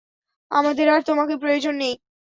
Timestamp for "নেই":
1.75-1.93